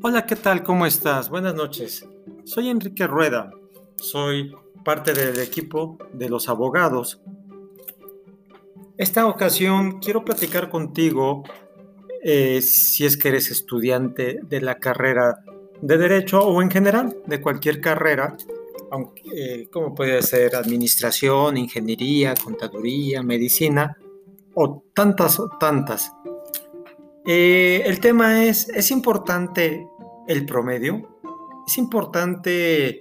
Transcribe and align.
Hola, 0.00 0.26
¿qué 0.26 0.36
tal? 0.36 0.62
¿Cómo 0.62 0.86
estás? 0.86 1.28
Buenas 1.28 1.56
noches. 1.56 2.06
Soy 2.44 2.68
Enrique 2.68 3.04
Rueda. 3.08 3.50
Soy 3.96 4.54
parte 4.84 5.12
del 5.12 5.40
equipo 5.40 5.98
de 6.12 6.28
los 6.28 6.48
abogados. 6.48 7.20
Esta 8.96 9.26
ocasión 9.26 9.98
quiero 9.98 10.24
platicar 10.24 10.70
contigo 10.70 11.42
eh, 12.22 12.60
si 12.62 13.06
es 13.06 13.16
que 13.16 13.28
eres 13.28 13.50
estudiante 13.50 14.38
de 14.40 14.60
la 14.60 14.78
carrera 14.78 15.44
de 15.82 15.98
Derecho 15.98 16.46
o 16.46 16.62
en 16.62 16.70
general 16.70 17.16
de 17.26 17.40
cualquier 17.40 17.80
carrera, 17.80 18.36
eh, 19.34 19.66
como 19.72 19.96
puede 19.96 20.22
ser 20.22 20.54
administración, 20.54 21.56
ingeniería, 21.56 22.34
contaduría, 22.36 23.24
medicina 23.24 23.98
o 24.54 24.84
tantas, 24.94 25.40
tantas. 25.58 26.12
Eh, 27.30 27.82
el 27.84 28.00
tema 28.00 28.46
es, 28.46 28.70
¿es 28.70 28.90
importante 28.90 29.86
el 30.28 30.46
promedio? 30.46 31.20
¿Es 31.66 31.78
importante 31.78 33.00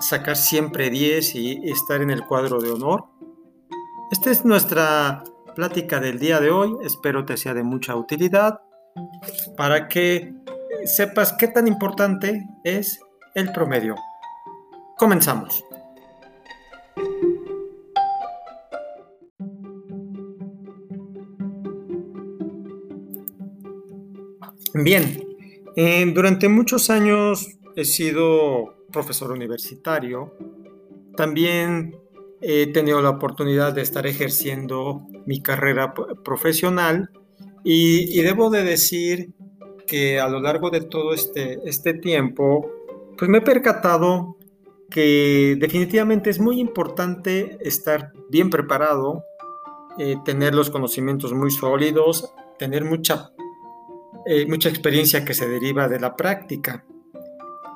sacar 0.00 0.36
siempre 0.36 0.90
10 0.90 1.34
y 1.36 1.70
estar 1.70 2.02
en 2.02 2.10
el 2.10 2.26
cuadro 2.26 2.60
de 2.60 2.70
honor? 2.70 3.04
Esta 4.10 4.30
es 4.30 4.44
nuestra 4.44 5.24
plática 5.54 6.00
del 6.00 6.18
día 6.18 6.40
de 6.40 6.50
hoy. 6.50 6.76
Espero 6.82 7.24
te 7.24 7.36
sea 7.36 7.54
de 7.54 7.62
mucha 7.62 7.96
utilidad 7.96 8.60
para 9.56 9.88
que 9.88 10.34
sepas 10.84 11.32
qué 11.32 11.48
tan 11.48 11.66
importante 11.66 12.44
es 12.64 13.00
el 13.34 13.52
promedio. 13.52 13.94
Comenzamos. 14.96 15.64
Bien, 24.74 25.33
eh, 25.76 26.10
durante 26.14 26.48
muchos 26.48 26.90
años 26.90 27.48
he 27.76 27.84
sido 27.84 28.74
profesor 28.92 29.32
universitario. 29.32 30.32
También 31.16 31.96
he 32.40 32.66
tenido 32.68 33.00
la 33.00 33.10
oportunidad 33.10 33.72
de 33.72 33.82
estar 33.82 34.06
ejerciendo 34.06 35.06
mi 35.26 35.40
carrera 35.40 35.94
profesional 36.24 37.10
y, 37.64 38.20
debo 38.20 38.50
de 38.50 38.62
decir 38.62 39.30
que 39.86 40.20
a 40.20 40.28
lo 40.28 40.40
largo 40.40 40.70
de 40.70 40.82
todo 40.82 41.14
este, 41.14 41.58
este 41.64 41.94
tiempo, 41.94 42.70
pues 43.16 43.30
me 43.30 43.38
he 43.38 43.40
percatado 43.42 44.36
que 44.90 45.56
definitivamente 45.58 46.30
es 46.30 46.38
muy 46.38 46.60
importante 46.60 47.56
estar 47.60 48.12
bien 48.28 48.50
preparado, 48.50 49.24
eh, 49.98 50.16
tener 50.24 50.54
los 50.54 50.70
conocimientos 50.70 51.32
muy 51.32 51.50
sólidos, 51.50 52.32
tener 52.58 52.84
mucha 52.84 53.30
eh, 54.26 54.46
mucha 54.46 54.68
experiencia 54.68 55.24
que 55.24 55.34
se 55.34 55.48
deriva 55.48 55.88
de 55.88 56.00
la 56.00 56.16
práctica. 56.16 56.84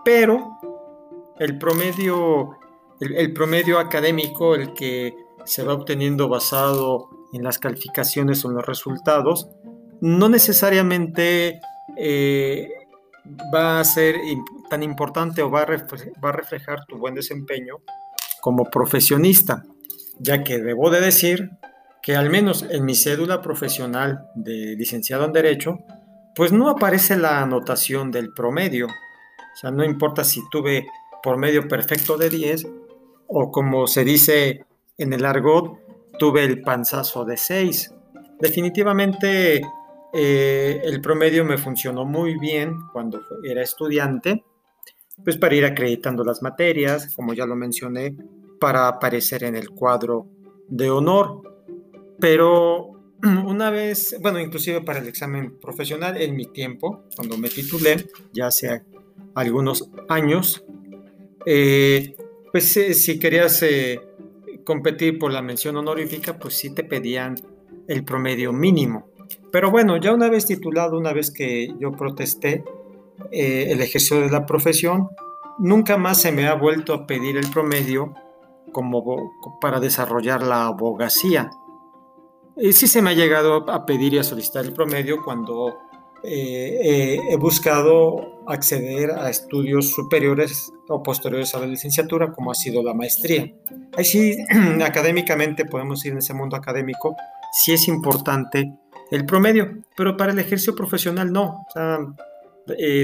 Pero 0.05 0.59
el 1.39 1.59
promedio, 1.59 2.57
el, 3.01 3.33
promedio 3.33 3.79
académico, 3.79 4.55
el 4.55 4.73
que 4.73 5.15
se 5.45 5.63
va 5.63 5.75
obteniendo 5.75 6.29
basado 6.29 7.11
en 7.33 7.43
las 7.43 7.59
calificaciones 7.59 8.45
o 8.45 8.49
en 8.49 8.57
los 8.57 8.67
resultados, 8.67 9.49
no 10.01 10.29
necesariamente 10.29 11.61
eh, 11.97 12.69
va 13.55 13.81
a 13.81 13.85
ser 13.85 14.17
tan 14.71 14.83
importante 14.83 15.43
o 15.43 15.51
va 15.51 15.63
a, 15.63 15.67
va 15.67 16.29
a 16.31 16.33
reflejar 16.33 16.85
tu 16.87 16.97
buen 16.97 17.15
desempeño 17.15 17.77
como 18.41 18.65
profesionista, 18.65 19.65
ya 20.19 20.43
que 20.43 20.59
debo 20.59 20.91
de 20.91 21.01
decir 21.01 21.51
que 22.03 22.17
al 22.17 22.31
menos 22.31 22.65
en 22.71 22.85
mi 22.85 22.95
cédula 22.95 23.43
profesional 23.43 24.31
de 24.35 24.77
licenciado 24.77 25.27
en 25.27 25.33
Derecho, 25.33 25.79
pues 26.39 26.53
no 26.53 26.69
aparece 26.69 27.17
la 27.17 27.43
anotación 27.43 28.13
del 28.13 28.33
promedio. 28.33 28.87
O 28.87 29.57
sea, 29.57 29.73
no 29.73 29.85
importa 29.85 30.23
si 30.23 30.49
tuve 30.49 30.87
promedio 31.21 31.67
perfecto 31.67 32.17
de 32.17 32.31
10 32.31 32.65
o 33.27 33.51
como 33.51 33.89
se 33.89 34.05
dice 34.05 34.65
en 34.97 35.13
el 35.13 35.25
argot, 35.25 35.81
tuve 36.17 36.45
el 36.45 36.63
panzazo 36.63 37.25
de 37.25 37.37
6. 37.37 37.93
Definitivamente 38.39 39.63
eh, 40.13 40.81
el 40.85 41.01
promedio 41.01 41.45
me 41.45 41.59
funcionó 41.59 42.05
muy 42.05 42.39
bien 42.39 42.73
cuando 42.93 43.21
era 43.43 43.61
estudiante, 43.61 44.45
pues 45.25 45.37
para 45.39 45.57
ir 45.57 45.65
acreditando 45.65 46.23
las 46.23 46.41
materias, 46.41 47.17
como 47.17 47.35
ya 47.35 47.47
lo 47.47 47.57
mencioné, 47.57 48.17
para 48.61 48.87
aparecer 48.87 49.43
en 49.43 49.57
el 49.57 49.71
cuadro 49.71 50.29
de 50.69 50.89
honor. 50.89 51.43
Pero 52.21 52.98
una 53.47 53.71
vez, 53.71 54.17
bueno, 54.21 54.39
inclusive 54.39 54.81
para 54.83 55.01
el 55.01 55.09
examen 55.09 55.59
profesional 55.59 56.21
en 56.21 56.37
mi 56.37 56.47
tiempo, 56.47 57.05
cuando 57.17 57.37
me 57.37 57.49
titulé, 57.49 58.07
ya 58.33 58.47
hace 58.47 58.83
algunos 59.35 59.91
años, 60.09 60.65
eh, 61.47 62.17
pues 62.53 62.77
eh, 62.77 62.95
si 62.95 63.19
querías 63.19 63.63
eh, 63.63 64.01
competir 64.65 65.19
por 65.19 65.33
la 65.33 65.43
mención 65.43 65.77
honorífica, 65.77 66.39
pues 66.39 66.55
sí 66.55 66.75
te 66.75 66.85
pedían 66.85 67.37
el 67.89 68.05
promedio 68.05 68.53
mínimo. 68.53 69.09
Pero 69.51 69.71
bueno, 69.71 69.97
ya 69.97 70.13
una 70.13 70.29
vez 70.29 70.47
titulado, 70.47 70.99
una 70.99 71.13
vez 71.13 71.31
que 71.31 71.75
yo 71.81 71.93
protesté 71.93 72.65
el 73.31 73.81
ejercicio 73.81 74.21
de 74.21 74.31
la 74.31 74.47
profesión, 74.47 75.09
nunca 75.59 75.97
más 75.97 76.21
se 76.21 76.33
me 76.33 76.47
ha 76.47 76.55
vuelto 76.55 76.95
a 76.95 77.07
pedir 77.07 77.37
el 77.37 77.51
promedio 77.51 78.15
como 78.73 79.33
para 79.61 79.81
desarrollar 79.81 80.43
la 80.43 80.67
abogacía. 80.67 81.51
Eh, 82.61 82.73
sí 82.73 82.89
se 82.89 83.01
me 83.01 83.11
ha 83.11 83.15
llegado 83.15 83.71
a 83.71 83.87
pedir 83.87 84.15
y 84.15 84.19
a 84.19 84.25
solicitar 84.25 84.65
el 84.65 84.73
promedio 84.73 85.23
cuando 85.25 85.79
eh, 86.25 86.81
eh, 86.83 87.21
he 87.31 87.37
buscado 87.37 88.43
acceder 88.49 89.13
a 89.13 89.31
estudios 89.31 89.93
superiores 89.93 90.73
o 90.89 91.01
posteriores 91.03 91.55
a 91.55 91.61
la 91.61 91.67
licenciatura, 91.67 92.33
como 92.33 92.51
ha 92.51 92.55
sido 92.55 92.83
la 92.83 92.95
maestría. 92.95 93.53
Ahí 93.97 94.05
sí, 94.05 94.37
académicamente 94.85 95.67
podemos 95.67 96.05
ir 96.05 96.13
en 96.13 96.19
ese 96.19 96.35
mundo 96.35 96.57
académico, 96.57 97.15
sí 97.53 97.73
es 97.73 97.87
importante 97.87 98.73
el 99.13 99.25
promedio, 99.25 99.79
pero 99.97 100.17
para 100.17 100.33
el 100.33 100.39
ejercicio 100.41 100.75
profesional 100.75 101.33
no. 101.33 101.65
O 101.69 101.73
sea, 101.73 101.99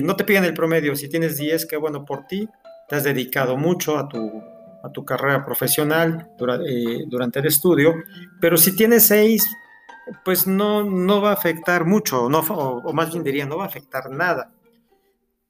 no 0.02 0.16
te 0.16 0.24
piden 0.24 0.44
el 0.44 0.52
promedio, 0.52 0.96
si 0.96 1.08
tienes 1.08 1.38
10, 1.38 1.66
qué 1.66 1.76
bueno 1.76 2.04
por 2.04 2.26
ti, 2.26 2.48
te 2.88 2.96
has 2.96 3.04
dedicado 3.04 3.56
mucho 3.56 3.96
a 3.96 4.08
tu 4.08 4.42
a 4.84 4.92
tu 4.92 5.04
carrera 5.04 5.44
profesional 5.44 6.28
eh, 6.66 7.04
durante 7.06 7.38
el 7.38 7.46
estudio, 7.46 7.94
pero 8.40 8.56
si 8.56 8.76
tienes 8.76 9.06
seis, 9.06 9.48
pues 10.24 10.46
no, 10.46 10.84
no 10.84 11.22
va 11.22 11.30
a 11.30 11.34
afectar 11.34 11.86
mucho, 11.86 12.28
no, 12.28 12.40
o, 12.40 12.92
más 12.92 13.10
bien 13.10 13.24
diría, 13.24 13.46
no 13.46 13.56
va 13.56 13.64
a 13.64 13.68
afectar 13.68 14.10
nada. 14.10 14.52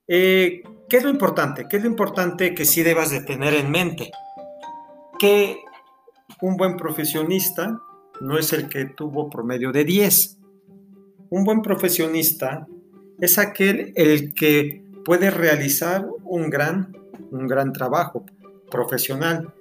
Eh, 0.07 0.63
¿Qué 0.89 0.99
es 0.99 1.03
lo 1.03 1.11
importante? 1.11 1.67
¿Qué 1.69 1.79
es 1.79 1.83
lo 1.83 1.89
importante 1.89 2.55
que 2.55 2.65
sí 2.65 2.83
debas 2.83 3.11
de 3.11 3.23
tener 3.23 3.55
en 3.55 3.71
mente? 3.71 4.13
Que 5.19 5.59
un 6.41 6.57
buen 6.57 6.77
profesionista 6.77 7.79
no 8.21 8.39
es 8.39 8.53
el 8.53 8.69
que 8.69 8.85
tuvo 8.85 9.29
promedio 9.29 9.73
de 9.73 9.85
10. 9.85 10.39
Un 11.31 11.45
buen 11.45 11.63
profesionista 11.63 12.69
es 13.19 13.39
aquel 13.39 13.93
el 13.97 14.35
que 14.35 14.85
puede 15.05 15.31
realizar 15.31 16.07
un 16.23 16.51
gran, 16.51 16.97
un 17.31 17.49
gran 17.49 17.73
trabajo 17.73 18.25
profesional. 18.75 19.55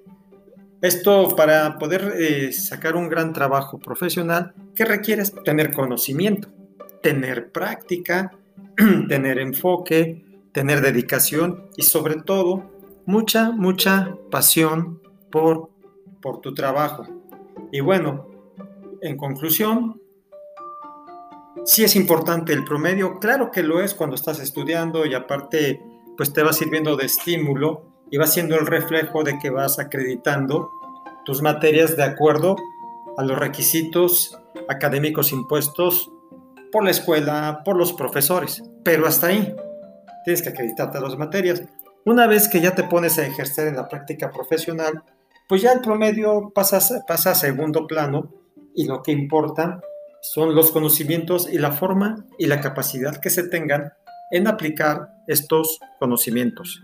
Esto 0.81 1.35
para 1.35 1.77
poder 1.77 2.15
eh, 2.17 2.51
sacar 2.51 2.95
un 2.95 3.09
gran 3.09 3.31
trabajo 3.31 3.77
profesional, 3.77 4.53
¿qué 4.73 4.85
requieres? 4.85 5.31
Tener 5.45 5.71
conocimiento, 5.71 6.49
tener 7.03 7.51
práctica, 7.51 8.31
tener 9.07 9.37
enfoque, 9.37 10.25
tener 10.51 10.81
dedicación 10.81 11.69
y 11.77 11.83
sobre 11.83 12.15
todo 12.15 12.71
mucha, 13.05 13.51
mucha 13.51 14.17
pasión 14.31 14.99
por, 15.31 15.69
por 16.19 16.41
tu 16.41 16.55
trabajo. 16.55 17.05
Y 17.71 17.81
bueno, 17.81 18.27
en 19.01 19.15
conclusión, 19.15 20.01
si 21.65 21.83
es 21.83 21.95
importante 21.95 22.51
el 22.51 22.65
promedio, 22.65 23.19
claro 23.19 23.51
que 23.51 23.61
lo 23.61 23.79
es 23.79 23.93
cuando 23.93 24.15
estás 24.15 24.39
estudiando 24.39 25.05
y 25.05 25.13
aparte 25.13 25.79
pues 26.17 26.33
te 26.33 26.41
va 26.41 26.51
sirviendo 26.51 26.95
de 26.95 27.05
estímulo 27.05 27.92
y 28.13 28.17
va 28.17 28.27
siendo 28.27 28.55
el 28.59 28.67
reflejo 28.67 29.23
de 29.23 29.39
que 29.39 29.49
vas 29.49 29.79
acreditando 29.79 30.69
tus 31.25 31.41
materias 31.41 31.97
de 31.97 32.03
acuerdo 32.03 32.55
a 33.17 33.23
los 33.23 33.39
requisitos 33.39 34.37
académicos 34.69 35.31
impuestos 35.31 36.11
por 36.71 36.83
la 36.83 36.91
escuela, 36.91 37.63
por 37.65 37.75
los 37.75 37.91
profesores. 37.91 38.61
Pero 38.83 39.07
hasta 39.07 39.27
ahí, 39.27 39.55
tienes 40.23 40.43
que 40.43 40.49
acreditarte 40.49 41.01
las 41.01 41.17
materias. 41.17 41.63
Una 42.05 42.27
vez 42.27 42.47
que 42.47 42.61
ya 42.61 42.75
te 42.75 42.83
pones 42.83 43.17
a 43.17 43.25
ejercer 43.25 43.69
en 43.69 43.77
la 43.77 43.87
práctica 43.87 44.29
profesional, 44.29 45.01
pues 45.49 45.63
ya 45.63 45.71
el 45.71 45.81
promedio 45.81 46.51
pasa, 46.53 47.03
pasa 47.07 47.31
a 47.31 47.35
segundo 47.35 47.87
plano 47.87 48.31
y 48.75 48.85
lo 48.85 49.01
que 49.01 49.11
importa 49.11 49.81
son 50.21 50.53
los 50.53 50.69
conocimientos 50.69 51.51
y 51.51 51.57
la 51.57 51.71
forma 51.71 52.27
y 52.37 52.45
la 52.45 52.61
capacidad 52.61 53.17
que 53.17 53.31
se 53.31 53.47
tengan 53.47 53.91
en 54.29 54.45
aplicar 54.47 55.15
estos 55.25 55.79
conocimientos. 55.97 56.83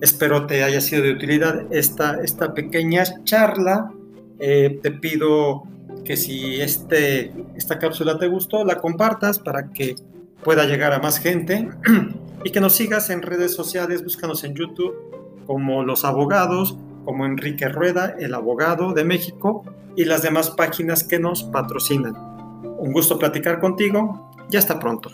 Espero 0.00 0.46
te 0.46 0.64
haya 0.64 0.80
sido 0.80 1.02
de 1.02 1.12
utilidad 1.12 1.66
esta, 1.70 2.20
esta 2.22 2.54
pequeña 2.54 3.04
charla. 3.24 3.92
Eh, 4.38 4.80
te 4.82 4.90
pido 4.90 5.64
que 6.04 6.16
si 6.16 6.60
este, 6.60 7.32
esta 7.54 7.78
cápsula 7.78 8.18
te 8.18 8.26
gustó, 8.26 8.64
la 8.64 8.76
compartas 8.76 9.38
para 9.38 9.70
que 9.70 9.96
pueda 10.42 10.64
llegar 10.64 10.92
a 10.92 11.00
más 11.00 11.18
gente 11.18 11.68
y 12.44 12.50
que 12.50 12.60
nos 12.60 12.74
sigas 12.74 13.10
en 13.10 13.22
redes 13.22 13.54
sociales, 13.54 14.02
búscanos 14.02 14.44
en 14.44 14.54
YouTube 14.54 14.94
como 15.46 15.82
Los 15.82 16.04
Abogados, 16.04 16.78
como 17.04 17.26
Enrique 17.26 17.68
Rueda, 17.68 18.14
el 18.18 18.34
abogado 18.34 18.92
de 18.92 19.04
México 19.04 19.64
y 19.96 20.04
las 20.04 20.22
demás 20.22 20.50
páginas 20.50 21.04
que 21.04 21.18
nos 21.18 21.42
patrocinan. 21.44 22.14
Un 22.78 22.92
gusto 22.92 23.18
platicar 23.18 23.60
contigo 23.60 24.30
y 24.50 24.56
hasta 24.56 24.78
pronto. 24.78 25.10